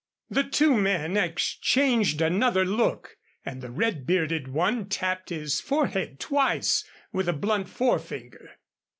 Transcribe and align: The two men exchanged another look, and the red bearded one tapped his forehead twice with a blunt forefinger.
The 0.31 0.43
two 0.43 0.75
men 0.77 1.15
exchanged 1.15 2.21
another 2.21 2.65
look, 2.65 3.17
and 3.45 3.61
the 3.61 3.69
red 3.69 4.07
bearded 4.07 4.47
one 4.47 4.89
tapped 4.89 5.29
his 5.29 5.59
forehead 5.61 6.19
twice 6.19 6.83
with 7.13 7.29
a 7.29 7.33
blunt 7.33 7.69
forefinger. 7.69 8.49